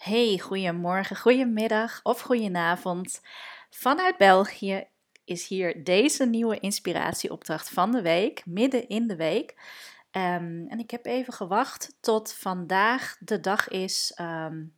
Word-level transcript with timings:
Hey, 0.00 0.38
goedemorgen, 0.38 1.16
goedemiddag 1.16 2.00
of 2.02 2.20
goedenavond. 2.20 3.20
Vanuit 3.70 4.16
België 4.16 4.86
is 5.24 5.48
hier 5.48 5.84
deze 5.84 6.26
nieuwe 6.26 6.60
inspiratieopdracht 6.60 7.70
van 7.70 7.90
de 7.90 8.02
week, 8.02 8.46
midden 8.46 8.88
in 8.88 9.06
de 9.06 9.16
week. 9.16 9.54
Ehm, 10.10 10.66
en 10.68 10.78
ik 10.78 10.90
heb 10.90 11.06
even 11.06 11.32
gewacht 11.32 11.96
tot 12.00 12.32
vandaag 12.32 13.16
de 13.18 13.40
dag 13.40 13.68
is 13.68 14.18
um, 14.20 14.74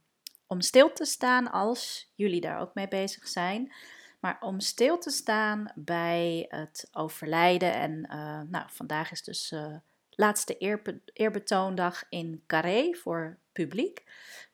om 0.47 0.61
stil 0.61 0.93
te 0.93 1.05
staan 1.05 1.51
als 1.51 2.13
jullie 2.15 2.41
daar 2.41 2.61
ook 2.61 2.75
mee 2.75 2.89
bezig 2.89 3.29
zijn. 3.29 3.73
Maar 4.21 4.37
om 4.41 4.61
stil 4.61 4.99
te 4.99 5.11
staan 5.11 5.73
bij 5.75 6.47
het 6.49 6.89
overlijden. 6.93 7.75
En 7.75 8.09
uh, 8.11 8.41
nou, 8.51 8.67
vandaag 8.67 9.11
is 9.11 9.23
dus 9.23 9.53
uh, 9.53 9.77
laatste 10.15 10.57
eerbe 10.59 11.01
eerbetoondag 11.13 12.05
in 12.09 12.43
Carré 12.47 12.95
voor 12.95 13.39
publiek. 13.53 14.05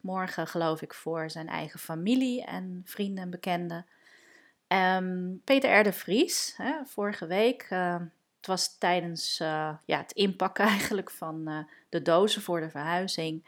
Morgen 0.00 0.46
geloof 0.46 0.82
ik 0.82 0.94
voor 0.94 1.30
zijn 1.30 1.48
eigen 1.48 1.80
familie 1.80 2.44
en 2.44 2.82
vrienden 2.84 3.24
en 3.24 3.30
bekenden. 3.30 3.86
Um, 4.68 5.40
Peter 5.44 5.80
R. 5.80 5.84
de 5.84 5.92
Vries, 5.92 6.54
hè, 6.56 6.84
vorige 6.84 7.26
week, 7.26 7.66
uh, 7.70 7.96
het 8.36 8.46
was 8.46 8.78
tijdens 8.78 9.40
uh, 9.40 9.74
ja, 9.84 9.98
het 9.98 10.12
inpakken 10.12 10.64
eigenlijk 10.76 11.10
van 11.10 11.48
uh, 11.48 11.58
de 11.88 12.02
dozen 12.02 12.42
voor 12.42 12.60
de 12.60 12.70
verhuizing. 12.70 13.46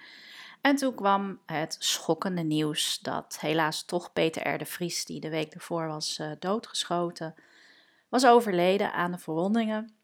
En 0.60 0.76
toen 0.76 0.94
kwam 0.94 1.40
het 1.46 1.76
schokkende 1.78 2.42
nieuws 2.42 2.98
dat 2.98 3.38
helaas 3.40 3.84
toch 3.84 4.12
Peter 4.12 4.54
R. 4.54 4.58
de 4.58 4.64
Vries, 4.64 5.04
die 5.04 5.20
de 5.20 5.30
week 5.30 5.54
ervoor 5.54 5.86
was 5.86 6.20
doodgeschoten, 6.38 7.34
was 8.08 8.26
overleden 8.26 8.92
aan 8.92 9.12
de 9.12 9.18
verwondingen. 9.18 9.99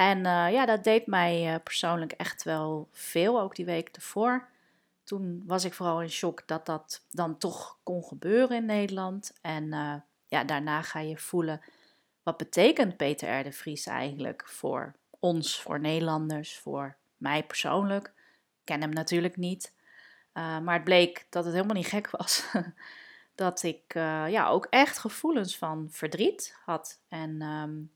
En 0.00 0.22
ja, 0.52 0.66
dat 0.66 0.84
deed 0.84 1.06
mij 1.06 1.60
persoonlijk 1.64 2.12
echt 2.12 2.42
wel 2.42 2.88
veel, 2.92 3.40
ook 3.40 3.54
die 3.56 3.64
week 3.64 3.88
ervoor 3.88 4.48
toen 5.10 5.42
was 5.46 5.64
ik 5.64 5.74
vooral 5.74 6.02
in 6.02 6.10
shock 6.10 6.42
dat 6.46 6.66
dat 6.66 7.04
dan 7.10 7.38
toch 7.38 7.78
kon 7.82 8.04
gebeuren 8.04 8.56
in 8.56 8.64
Nederland. 8.64 9.32
En 9.40 9.64
uh, 9.64 9.94
ja, 10.26 10.44
daarna 10.44 10.82
ga 10.82 11.00
je 11.00 11.16
voelen, 11.16 11.60
wat 12.22 12.36
betekent 12.36 12.96
Peter 12.96 13.40
R. 13.40 13.42
de 13.42 13.52
Vries 13.52 13.86
eigenlijk 13.86 14.48
voor 14.48 14.94
ons, 15.18 15.60
voor 15.60 15.80
Nederlanders, 15.80 16.58
voor 16.58 16.96
mij 17.16 17.44
persoonlijk. 17.44 18.06
Ik 18.06 18.64
ken 18.64 18.80
hem 18.80 18.90
natuurlijk 18.90 19.36
niet. 19.36 19.74
Maar 20.32 20.74
het 20.74 20.84
bleek 20.84 21.26
dat 21.30 21.44
het 21.44 21.54
helemaal 21.54 21.76
niet 21.76 21.86
gek 21.86 22.10
was. 22.10 22.44
dat 23.34 23.62
ik 23.62 23.94
ja, 24.28 24.48
ook 24.48 24.66
echt 24.70 24.98
gevoelens 24.98 25.58
van 25.58 25.88
verdriet 25.90 26.56
had. 26.64 27.00
En 27.08 27.42
um, 27.42 27.90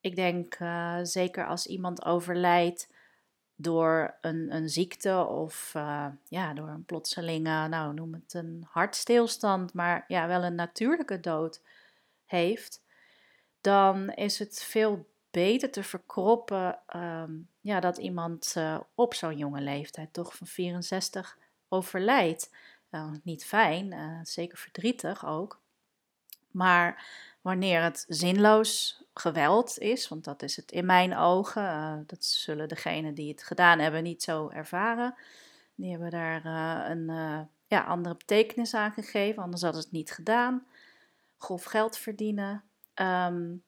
ik 0.00 0.16
denk 0.16 0.58
zeker 1.02 1.46
als 1.46 1.66
iemand 1.66 2.04
overlijdt 2.04 2.88
door 3.60 4.14
een, 4.20 4.54
een 4.54 4.68
ziekte 4.68 5.26
of 5.26 5.72
uh, 5.76 6.06
ja, 6.28 6.54
door 6.54 6.68
een 6.68 6.84
plotselinge, 6.84 7.68
nou 7.68 7.94
noem 7.94 8.12
het 8.12 8.34
een 8.34 8.66
hartstilstand, 8.70 9.72
maar 9.72 10.04
ja, 10.08 10.26
wel 10.26 10.44
een 10.44 10.54
natuurlijke 10.54 11.20
dood 11.20 11.62
heeft, 12.24 12.82
dan 13.60 14.10
is 14.10 14.38
het 14.38 14.62
veel 14.62 15.08
beter 15.30 15.70
te 15.70 15.82
verkroppen 15.82 16.78
um, 16.96 17.48
ja, 17.60 17.80
dat 17.80 17.96
iemand 17.96 18.54
uh, 18.58 18.80
op 18.94 19.14
zo'n 19.14 19.36
jonge 19.36 19.60
leeftijd, 19.60 20.12
toch 20.12 20.36
van 20.36 20.46
64, 20.46 21.38
overlijdt. 21.68 22.50
Niet 23.22 23.44
fijn, 23.44 24.20
zeker 24.26 24.58
verdrietig 24.58 25.26
ook. 25.26 25.60
Maar 26.50 27.06
wanneer 27.48 27.82
het 27.82 28.04
zinloos 28.08 29.02
geweld 29.14 29.78
is, 29.78 30.08
want 30.08 30.24
dat 30.24 30.42
is 30.42 30.56
het 30.56 30.72
in 30.72 30.86
mijn 30.86 31.16
ogen. 31.16 31.62
Uh, 31.62 31.98
dat 32.06 32.24
zullen 32.24 32.68
degenen 32.68 33.14
die 33.14 33.30
het 33.30 33.42
gedaan 33.42 33.78
hebben 33.78 34.02
niet 34.02 34.22
zo 34.22 34.48
ervaren. 34.48 35.14
Die 35.74 35.90
hebben 35.90 36.10
daar 36.10 36.46
uh, 36.46 36.90
een 36.90 37.08
uh, 37.08 37.40
ja, 37.66 37.84
andere 37.84 38.16
betekenis 38.16 38.74
aan 38.74 38.92
gegeven, 38.92 39.42
anders 39.42 39.62
hadden 39.62 39.80
ze 39.80 39.88
het 39.88 39.96
niet 39.96 40.10
gedaan. 40.10 40.66
Grof 41.38 41.64
geld 41.64 41.96
verdienen. 41.96 42.62
Um, 42.94 43.62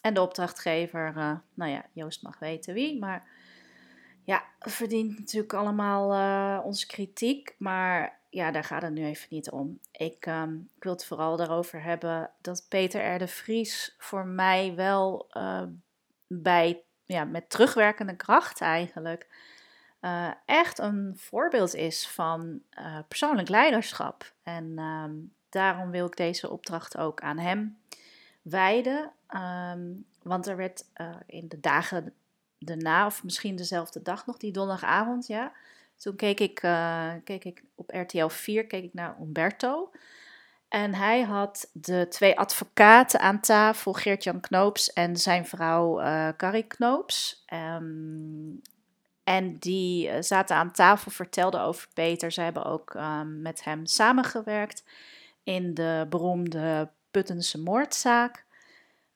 en 0.00 0.14
de 0.14 0.20
opdrachtgever, 0.20 1.12
nou 1.54 1.70
ja, 1.70 1.84
Joost 1.92 2.22
mag 2.22 2.38
weten 2.38 2.74
wie, 2.74 2.98
maar 2.98 3.26
ja, 4.24 4.44
verdient 4.58 5.18
natuurlijk 5.18 5.52
allemaal 5.52 6.62
onze 6.62 6.86
kritiek. 6.86 7.54
Maar 7.58 8.17
ja, 8.38 8.50
daar 8.50 8.64
gaat 8.64 8.82
het 8.82 8.92
nu 8.92 9.04
even 9.04 9.26
niet 9.30 9.50
om. 9.50 9.78
Ik, 9.92 10.26
um, 10.26 10.70
ik 10.76 10.82
wil 10.82 10.92
het 10.92 11.04
vooral 11.04 11.36
daarover 11.36 11.82
hebben 11.82 12.30
dat 12.40 12.66
Peter 12.68 13.14
R. 13.14 13.18
de 13.18 13.28
Vries 13.28 13.94
voor 13.98 14.26
mij 14.26 14.74
wel 14.74 15.26
uh, 15.36 15.62
bij, 16.26 16.82
ja, 17.04 17.24
met 17.24 17.50
terugwerkende 17.50 18.16
kracht 18.16 18.60
eigenlijk 18.60 19.28
uh, 20.00 20.30
echt 20.44 20.78
een 20.78 21.14
voorbeeld 21.16 21.74
is 21.74 22.08
van 22.08 22.60
uh, 22.78 22.98
persoonlijk 23.08 23.48
leiderschap. 23.48 24.32
En 24.42 24.78
um, 24.78 25.34
daarom 25.48 25.90
wil 25.90 26.06
ik 26.06 26.16
deze 26.16 26.50
opdracht 26.50 26.96
ook 26.96 27.20
aan 27.20 27.38
hem 27.38 27.78
wijden. 28.42 29.10
Um, 29.36 30.06
want 30.22 30.46
er 30.46 30.56
werd 30.56 30.84
in 31.26 31.48
de 31.48 31.60
dagen 31.60 32.14
daarna, 32.58 33.06
of 33.06 33.24
misschien 33.24 33.56
dezelfde 33.56 34.02
dag 34.02 34.26
nog, 34.26 34.36
die 34.36 34.52
donderdagavond, 34.52 35.26
ja 35.26 35.52
toen 35.98 36.16
keek 36.16 36.40
ik, 36.40 36.62
uh, 36.62 37.12
keek 37.24 37.44
ik 37.44 37.64
op 37.74 37.90
RTL 37.90 38.26
4 38.26 38.66
keek 38.66 38.84
ik 38.84 38.94
naar 38.94 39.16
Umberto. 39.20 39.90
En 40.68 40.94
hij 40.94 41.22
had 41.22 41.70
de 41.72 42.06
twee 42.08 42.38
advocaten 42.38 43.20
aan 43.20 43.40
tafel, 43.40 43.92
Geert-Jan 43.92 44.40
Knoops 44.40 44.92
en 44.92 45.16
zijn 45.16 45.46
vrouw 45.46 46.00
uh, 46.00 46.28
Carrie 46.36 46.66
Knoops. 46.66 47.44
Um, 47.52 48.60
en 49.24 49.58
die 49.58 50.08
eh, 50.08 50.22
zaten 50.22 50.56
aan 50.56 50.72
tafel, 50.72 51.10
vertelden 51.10 51.60
over 51.60 51.88
Peter. 51.94 52.32
Ze 52.32 52.40
hebben 52.40 52.64
ook 52.64 52.94
um, 52.94 53.42
met 53.42 53.64
hem 53.64 53.86
samengewerkt 53.86 54.84
in 55.42 55.74
de 55.74 56.06
beroemde 56.08 56.90
Puttense 57.10 57.62
moordzaak. 57.62 58.44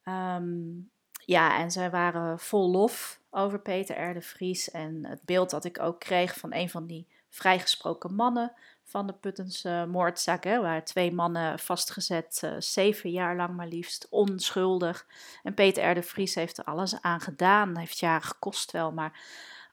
Um, 0.04 0.91
ja, 1.25 1.59
en 1.59 1.70
zij 1.70 1.91
waren 1.91 2.38
vol 2.38 2.70
lof 2.70 3.20
over 3.34 3.59
Peter 3.59 4.10
R. 4.10 4.15
de 4.15 4.22
Vries. 4.22 4.70
En 4.70 5.06
het 5.06 5.22
beeld 5.25 5.50
dat 5.50 5.65
ik 5.65 5.81
ook 5.81 6.00
kreeg 6.00 6.38
van 6.38 6.54
een 6.54 6.70
van 6.70 6.87
die 6.87 7.06
vrijgesproken 7.28 8.15
mannen 8.15 8.53
van 8.84 9.06
de 9.06 9.12
Puttense 9.12 9.87
moordzaak. 9.88 10.44
Hè, 10.44 10.60
waar 10.60 10.84
twee 10.84 11.12
mannen 11.12 11.59
vastgezet, 11.59 12.43
uh, 12.44 12.53
zeven 12.59 13.10
jaar 13.10 13.37
lang 13.37 13.56
maar 13.56 13.66
liefst, 13.66 14.06
onschuldig. 14.10 15.06
En 15.43 15.54
Peter 15.54 15.91
R. 15.91 15.94
de 15.94 16.03
Vries 16.03 16.34
heeft 16.34 16.59
er 16.59 16.65
alles 16.65 17.00
aan 17.00 17.20
gedaan. 17.20 17.76
Heeft 17.76 17.98
jaren 17.98 18.26
gekost 18.26 18.70
wel, 18.70 18.93
maar 18.93 19.20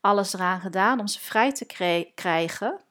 alles 0.02 0.34
eraan 0.34 0.62
gedaan 0.62 1.00
om 1.00 1.08
ze 1.08 1.20
vrij 1.20 1.52
te 1.52 1.66
krijgen. 2.16 2.82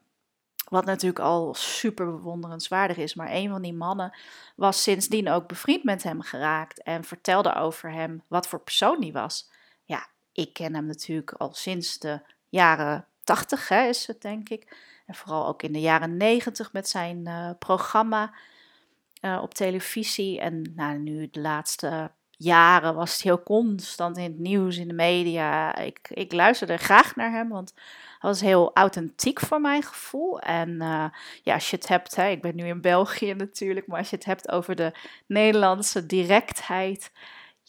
Wat 0.68 0.84
natuurlijk 0.84 1.24
al 1.24 1.54
super 1.54 2.06
bewonderenswaardig 2.06 2.96
is. 2.96 3.14
Maar 3.14 3.30
een 3.30 3.48
van 3.48 3.62
die 3.62 3.74
mannen 3.74 4.16
was 4.56 4.82
sindsdien 4.82 5.30
ook 5.30 5.48
bevriend 5.48 5.84
met 5.84 6.02
hem 6.02 6.20
geraakt. 6.22 6.82
En 6.82 7.04
vertelde 7.04 7.54
over 7.54 7.92
hem 7.92 8.22
wat 8.26 8.48
voor 8.48 8.60
persoon 8.60 9.00
die 9.00 9.12
was. 9.12 9.50
Ja, 9.84 10.06
ik 10.38 10.53
ken 10.53 10.75
hem 10.75 10.87
natuurlijk 10.87 11.32
al 11.32 11.54
sinds 11.54 11.99
de 11.99 12.21
jaren 12.49 13.06
80, 13.25 13.69
hè, 13.69 13.88
is 13.88 14.06
het 14.06 14.22
denk 14.22 14.49
ik. 14.49 14.76
En 15.06 15.15
vooral 15.15 15.47
ook 15.47 15.62
in 15.62 15.72
de 15.72 15.81
jaren 15.81 16.16
90 16.16 16.72
met 16.72 16.88
zijn 16.88 17.28
uh, 17.28 17.50
programma 17.59 18.32
uh, 19.21 19.38
op 19.43 19.54
televisie. 19.54 20.41
En 20.41 20.72
nou, 20.77 20.98
nu 20.98 21.28
de 21.31 21.41
laatste 21.41 22.10
jaren 22.31 22.94
was 22.94 23.22
hij 23.22 23.32
ook 23.32 23.44
constant 23.44 24.16
in 24.16 24.22
het 24.22 24.38
nieuws, 24.38 24.77
in 24.77 24.88
de 24.88 24.94
media. 24.94 25.77
Ik, 25.77 26.09
ik 26.10 26.32
luisterde 26.32 26.77
graag 26.77 27.16
naar 27.16 27.31
hem, 27.31 27.48
want 27.48 27.72
hij 28.19 28.31
was 28.31 28.41
heel 28.41 28.71
authentiek 28.75 29.41
voor 29.41 29.60
mijn 29.60 29.82
gevoel. 29.82 30.41
En 30.41 30.71
uh, 30.71 31.04
ja, 31.43 31.54
als 31.54 31.71
je 31.71 31.77
het 31.77 31.88
hebt, 31.88 32.16
hè, 32.16 32.28
ik 32.28 32.43
ben 32.43 32.56
nu 32.56 32.66
in 32.66 32.81
België 32.81 33.34
natuurlijk, 33.34 33.87
maar 33.87 33.98
als 33.98 34.10
je 34.10 34.16
het 34.16 34.25
hebt 34.25 34.50
over 34.50 34.75
de 34.75 34.93
Nederlandse 35.27 36.06
directheid. 36.06 37.10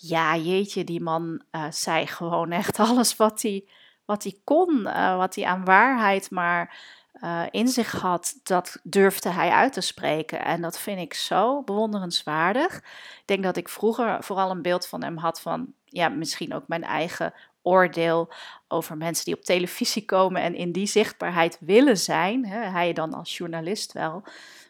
Ja, 0.02 0.36
jeetje, 0.36 0.84
die 0.84 1.02
man 1.02 1.42
uh, 1.52 1.66
zei 1.70 2.08
gewoon 2.08 2.52
echt 2.52 2.80
alles 2.90 3.16
wat 3.16 3.42
hij, 3.42 3.66
wat 4.06 4.24
hij 4.24 4.36
kon, 4.44 4.80
uh, 4.80 5.18
wat 5.18 5.36
hij 5.36 5.46
aan 5.46 5.66
waarheid 5.66 6.32
maar 6.32 6.78
uh, 7.24 7.44
in 7.52 7.68
zich 7.68 7.92
had, 7.92 8.40
dat 8.44 8.80
durfde 8.84 9.30
hij 9.30 9.50
uit 9.50 9.74
te 9.74 9.82
spreken. 9.82 10.44
En 10.46 10.62
dat 10.62 10.80
vind 10.80 11.00
ik 11.00 11.14
zo 11.14 11.64
bewonderenswaardig. 11.64 12.76
Ik 12.76 13.24
denk 13.26 13.44
dat 13.44 13.58
ik 13.58 13.70
vroeger 13.70 14.24
vooral 14.24 14.52
een 14.52 14.62
beeld 14.62 14.88
van 14.88 15.04
hem 15.04 15.18
had 15.18 15.42
van, 15.42 15.74
ja, 15.86 16.10
misschien 16.10 16.54
ook 16.54 16.68
mijn 16.68 16.84
eigen 16.84 17.34
oordeel 17.62 18.34
over 18.68 18.98
mensen 18.98 19.26
die 19.26 19.36
op 19.36 19.44
televisie 19.44 20.06
komen 20.06 20.42
en 20.42 20.56
in 20.56 20.72
die 20.72 20.86
zichtbaarheid 20.86 21.58
willen 21.60 21.98
zijn. 21.98 22.46
Hè, 22.46 22.60
hij 22.60 22.94
dan 22.94 23.14
als 23.14 23.38
journalist 23.38 23.94
wel. 23.94 24.24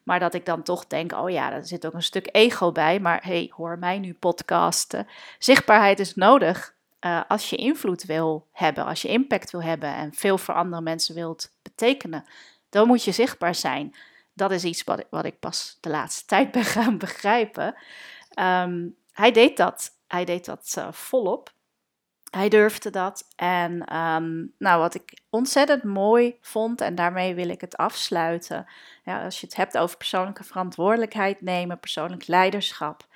Maar 0.09 0.19
dat 0.19 0.33
ik 0.33 0.45
dan 0.45 0.63
toch 0.63 0.87
denk, 0.87 1.11
oh 1.11 1.29
ja, 1.29 1.51
er 1.51 1.65
zit 1.65 1.85
ook 1.85 1.93
een 1.93 2.03
stuk 2.03 2.29
ego 2.31 2.71
bij. 2.71 2.99
Maar 2.99 3.23
hey, 3.23 3.51
hoor 3.55 3.79
mij 3.79 3.99
nu 3.99 4.13
podcasten. 4.13 5.07
Zichtbaarheid 5.39 5.99
is 5.99 6.15
nodig 6.15 6.75
uh, 7.01 7.21
als 7.27 7.49
je 7.49 7.55
invloed 7.55 8.03
wil 8.03 8.47
hebben, 8.51 8.85
als 8.85 9.01
je 9.01 9.07
impact 9.07 9.51
wil 9.51 9.63
hebben 9.63 9.93
en 9.93 10.13
veel 10.13 10.37
voor 10.37 10.53
andere 10.53 10.81
mensen 10.81 11.15
wilt 11.15 11.51
betekenen, 11.61 12.25
dan 12.69 12.87
moet 12.87 13.03
je 13.03 13.11
zichtbaar 13.11 13.55
zijn. 13.55 13.95
Dat 14.33 14.51
is 14.51 14.63
iets 14.63 14.83
wat 14.83 14.99
ik, 14.99 15.07
wat 15.09 15.25
ik 15.25 15.39
pas 15.39 15.77
de 15.81 15.89
laatste 15.89 16.25
tijd 16.35 16.51
ben 16.51 16.65
gaan 16.65 16.97
begrijpen. 16.97 17.75
Um, 18.39 18.95
hij 19.11 19.31
deed 19.31 19.57
dat. 19.57 19.91
Hij 20.07 20.25
deed 20.25 20.45
dat 20.45 20.75
uh, 20.77 20.91
volop. 20.91 21.51
Hij 22.29 22.49
durfde 22.49 22.89
dat. 22.89 23.27
En 23.35 23.85
ehm, 23.85 24.45
nou, 24.57 24.79
wat 24.79 24.95
ik 24.95 25.21
ontzettend 25.29 25.83
mooi 25.83 26.37
vond, 26.41 26.81
en 26.81 26.95
daarmee 26.95 27.35
wil 27.35 27.49
ik 27.49 27.61
het 27.61 27.77
afsluiten. 27.77 28.65
Ja, 29.03 29.23
als 29.23 29.39
je 29.39 29.45
het 29.45 29.55
hebt 29.55 29.77
over 29.77 29.97
persoonlijke 29.97 30.43
verantwoordelijkheid 30.43 31.41
nemen, 31.41 31.79
persoonlijk 31.79 32.27
leiderschap. 32.27 33.07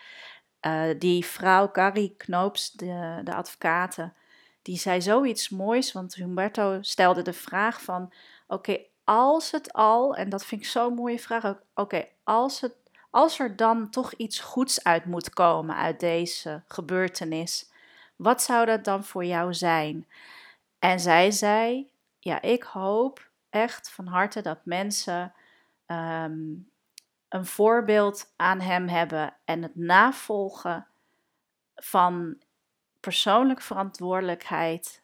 Uh, 0.65 0.83
die 0.99 1.25
vrouw 1.25 1.71
Carrie 1.71 2.15
Knoops, 2.17 2.71
de, 2.71 3.21
de 3.23 3.33
advocate, 3.33 4.13
die 4.61 4.77
zei 4.77 5.01
zoiets 5.01 5.49
moois. 5.49 5.91
Want 5.91 6.15
Humberto 6.15 6.77
stelde 6.81 7.21
de 7.21 7.33
vraag 7.33 7.81
van, 7.81 8.13
oké, 8.47 8.77
als 9.03 9.51
het 9.51 9.73
al, 9.73 10.15
en 10.15 10.29
dat 10.29 10.45
vind 10.45 10.61
ik 10.61 10.67
zo'n 10.67 10.93
mooie 10.93 11.19
vraag 11.19 11.55
oké, 11.73 12.07
als, 12.23 12.61
het, 12.61 12.75
als 13.09 13.39
er 13.39 13.55
dan 13.55 13.89
toch 13.89 14.13
iets 14.13 14.39
goeds 14.39 14.83
uit 14.83 15.05
moet 15.05 15.29
komen 15.29 15.75
uit 15.75 15.99
deze 15.99 16.63
gebeurtenis 16.67 17.71
wat 18.23 18.41
zou 18.41 18.65
dat 18.65 18.83
dan 18.83 19.03
voor 19.03 19.25
jou 19.25 19.53
zijn? 19.53 20.07
En 20.79 20.99
zij 20.99 21.31
zei: 21.31 21.89
Ja, 22.19 22.41
ik 22.41 22.63
hoop 22.63 23.29
echt 23.49 23.91
van 23.91 24.07
harte 24.07 24.41
dat 24.41 24.65
mensen 24.65 25.33
ehm, 25.85 26.41
een 27.29 27.45
voorbeeld 27.45 28.33
aan 28.35 28.59
hem 28.59 28.87
hebben 28.87 29.33
en 29.45 29.61
het 29.61 29.75
navolgen 29.75 30.87
van 31.75 32.37
persoonlijke 32.99 33.63
verantwoordelijkheid 33.63 35.03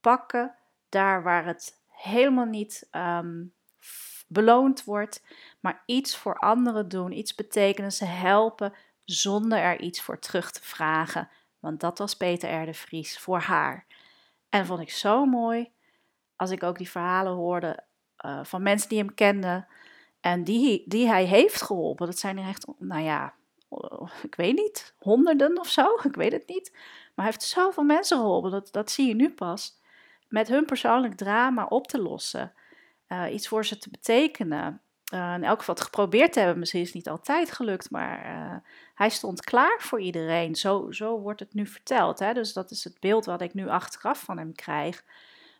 pakken 0.00 0.54
daar 0.88 1.22
waar 1.22 1.46
het 1.46 1.78
helemaal 1.88 2.44
niet 2.44 2.88
um, 2.92 3.54
beloond 4.26 4.84
wordt, 4.84 5.22
maar 5.60 5.82
iets 5.86 6.16
voor 6.16 6.38
anderen 6.38 6.88
doen, 6.88 7.12
iets 7.12 7.34
betekenen, 7.34 7.92
ze 7.92 8.04
helpen 8.04 8.72
zonder 9.04 9.58
er 9.58 9.80
iets 9.80 10.00
voor 10.00 10.18
terug 10.18 10.50
te 10.50 10.62
vragen. 10.62 11.28
Want 11.60 11.80
dat 11.80 11.98
was 11.98 12.16
Peter 12.16 12.68
R. 12.68 12.74
Vries 12.74 13.18
voor 13.18 13.38
haar. 13.38 13.86
En 14.48 14.66
vond 14.66 14.80
ik 14.80 14.90
zo 14.90 15.24
mooi 15.24 15.70
als 16.36 16.50
ik 16.50 16.62
ook 16.62 16.78
die 16.78 16.90
verhalen 16.90 17.32
hoorde 17.32 17.84
uh, 18.24 18.44
van 18.44 18.62
mensen 18.62 18.88
die 18.88 18.98
hem 18.98 19.14
kenden 19.14 19.66
en 20.20 20.44
die, 20.44 20.84
die 20.86 21.06
hij 21.06 21.24
heeft 21.24 21.62
geholpen. 21.62 22.06
Dat 22.06 22.18
zijn 22.18 22.38
er 22.38 22.48
echt, 22.48 22.66
nou 22.78 23.02
ja, 23.02 23.34
oh, 23.68 24.10
ik 24.22 24.34
weet 24.34 24.54
niet, 24.54 24.94
honderden 24.98 25.58
of 25.58 25.68
zo, 25.68 25.94
ik 26.08 26.14
weet 26.14 26.32
het 26.32 26.48
niet. 26.48 26.70
Maar 26.72 27.24
hij 27.24 27.34
heeft 27.34 27.42
zoveel 27.42 27.82
mensen 27.82 28.16
geholpen, 28.16 28.50
dat, 28.50 28.72
dat 28.72 28.90
zie 28.90 29.08
je 29.08 29.14
nu 29.14 29.30
pas. 29.30 29.78
Met 30.28 30.48
hun 30.48 30.64
persoonlijk 30.64 31.14
drama 31.14 31.64
op 31.64 31.86
te 31.86 32.02
lossen, 32.02 32.52
uh, 33.08 33.32
iets 33.32 33.48
voor 33.48 33.64
ze 33.64 33.78
te 33.78 33.90
betekenen 33.90 34.80
uh, 35.10 35.34
in 35.34 35.44
elk 35.44 35.58
geval 35.58 35.74
geprobeerd 35.74 36.32
te 36.32 36.38
hebben. 36.38 36.58
Misschien 36.58 36.80
is 36.80 36.86
het 36.86 36.96
niet 36.96 37.08
altijd 37.08 37.52
gelukt, 37.52 37.90
maar 37.90 38.26
uh, 38.26 38.56
hij 38.94 39.08
stond 39.08 39.44
klaar 39.44 39.76
voor 39.78 40.00
iedereen. 40.00 40.54
Zo, 40.54 40.90
zo 40.90 41.20
wordt 41.20 41.40
het 41.40 41.54
nu 41.54 41.66
verteld. 41.66 42.18
Hè? 42.18 42.32
Dus 42.32 42.52
dat 42.52 42.70
is 42.70 42.84
het 42.84 43.00
beeld 43.00 43.24
wat 43.24 43.40
ik 43.40 43.54
nu 43.54 43.68
achteraf 43.68 44.20
van 44.20 44.38
hem 44.38 44.54
krijg. 44.54 45.04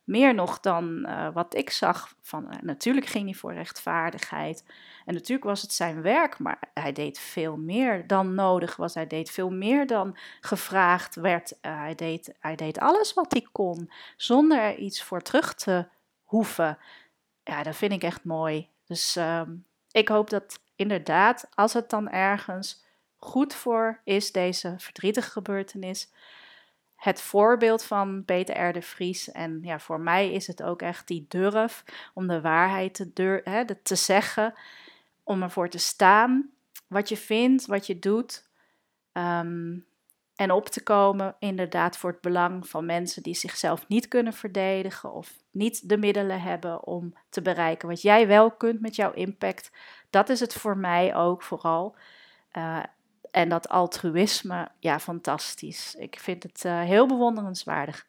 Meer 0.05 0.35
nog 0.35 0.61
dan 0.61 1.07
uh, 1.07 1.29
wat 1.33 1.55
ik 1.55 1.71
zag 1.71 2.15
van, 2.21 2.49
natuurlijk 2.63 3.07
ging 3.07 3.25
hij 3.25 3.35
voor 3.35 3.53
rechtvaardigheid. 3.53 4.65
En 5.07 5.15
natuurlijk 5.15 5.45
was 5.45 5.63
het 5.63 5.73
zijn 5.73 6.03
werk, 6.03 6.39
maar 6.39 6.59
hij 6.75 6.93
deed 6.93 7.19
veel 7.19 7.57
meer 7.57 8.07
dan 8.07 8.35
nodig 8.35 8.77
was. 8.77 8.95
Hij 8.95 9.07
deed 9.07 9.31
veel 9.31 9.51
meer 9.51 9.87
dan 9.87 10.17
gevraagd 10.41 11.15
werd. 11.15 11.59
hij, 11.61 11.95
deed, 11.95 12.35
hij 12.41 12.57
deed 12.57 12.79
alles 12.79 13.15
wat 13.15 13.33
hij 13.33 13.47
kon, 13.53 13.91
zonder 14.17 14.59
er 14.59 14.77
iets 14.77 15.03
voor 15.03 15.23
terug 15.23 15.55
te 15.55 15.87
hoeven. 16.25 16.79
Ja, 17.45 17.63
dat 17.63 17.77
vind 17.77 17.93
ik 17.93 18.03
echt 18.03 18.25
mooi. 18.25 18.69
Dus 18.91 19.17
ehm, 19.17 19.57
ik 19.91 20.09
hoop 20.09 20.31
dat 20.31 20.61
inderdaad, 20.77 21.49
als 21.55 21.73
het 21.73 21.91
dan 21.91 22.09
ergens 22.09 22.85
goed 23.17 23.55
voor 23.55 24.01
is, 24.05 24.33
deze 24.33 24.75
verdrietige 24.79 25.31
gebeurtenis, 25.31 26.13
het 26.97 27.21
voorbeeld 27.21 27.85
van 27.85 28.25
Peter 28.25 28.69
R. 28.69 28.73
de 28.73 28.83
Vries. 28.83 29.31
En 29.31 29.59
ja, 29.63 29.79
voor 29.79 30.01
mij 30.01 30.33
is 30.33 30.47
het 30.47 30.63
ook 30.63 30.83
echt 30.83 31.07
die 31.07 31.25
durf 31.29 31.85
om 32.15 32.27
de 32.27 32.41
waarheid 32.41 32.95
te, 32.95 33.13
dur 33.13 33.41
hè, 33.45 33.75
te 33.83 33.95
zeggen, 33.95 34.55
om 35.23 35.43
ervoor 35.43 35.69
te 35.69 35.79
staan. 35.79 36.51
Wat 36.87 37.09
je 37.09 37.17
vindt, 37.17 37.67
wat 37.67 37.87
je 37.87 37.99
doet. 37.99 38.49
Ehm, 39.13 39.79
en 40.41 40.51
op 40.51 40.69
te 40.69 40.83
komen 40.83 41.35
inderdaad 41.39 41.97
voor 41.97 42.11
het 42.11 42.21
belang 42.21 42.69
van 42.69 42.87
mensen 42.87 43.23
die 43.23 43.35
zichzelf 43.35 43.89
niet 43.89 44.09
kunnen 44.09 44.33
verdedigen 44.33 45.13
of 45.13 45.33
niet 45.51 45.89
de 45.89 45.97
middelen 45.97 46.41
hebben 46.41 46.87
om 46.87 47.15
te 47.29 47.43
bereiken 47.43 47.89
wat 47.89 48.03
jij 48.03 48.27
wel 48.27 48.51
kunt 48.51 48.81
met 48.81 48.97
jouw 48.97 49.13
impact. 49.13 49.71
Dat 50.11 50.29
is 50.29 50.41
het 50.41 50.55
voor 50.55 50.77
mij 50.77 51.15
ook 51.15 51.43
vooral. 51.43 51.97
Uh, 52.53 52.83
en 53.31 53.49
dat 53.49 53.69
altruïsme, 53.69 54.69
ja, 54.79 54.99
fantastisch. 54.99 55.95
Ik 55.95 56.19
vind 56.21 56.43
het 56.43 56.65
uh, 56.65 56.81
heel 56.81 57.07
bewonderenswaardig. 57.07 58.07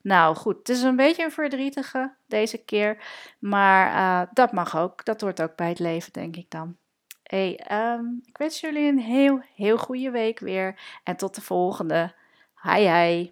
Nou 0.00 0.36
goed, 0.36 0.56
het 0.56 0.68
is 0.68 0.82
een 0.82 0.96
beetje 0.96 1.24
een 1.24 1.32
verdrietige 1.32 2.14
deze 2.26 2.64
keer, 2.64 3.04
maar 3.38 3.92
uh, 3.92 4.30
dat 4.32 4.52
mag 4.52 4.76
ook. 4.76 5.04
Dat 5.04 5.20
hoort 5.20 5.42
ook 5.42 5.56
bij 5.56 5.68
het 5.68 5.78
leven, 5.78 6.12
denk 6.12 6.36
ik 6.36 6.50
dan. 6.50 6.76
Hey, 7.26 7.60
um, 7.72 8.22
ik 8.26 8.38
wens 8.38 8.60
jullie 8.60 8.88
een 8.88 8.98
heel, 8.98 9.40
heel 9.54 9.78
goede 9.78 10.10
week 10.10 10.38
weer. 10.38 10.80
En 11.04 11.16
tot 11.16 11.34
de 11.34 11.40
volgende. 11.40 12.14
Hi, 12.62 12.88
hi. 12.88 13.30